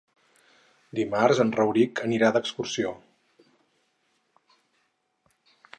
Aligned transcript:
Dimarts 0.99 1.41
en 1.43 1.51
Rauric 1.59 2.01
anirà 2.07 2.31
d'excursió. 2.37 2.95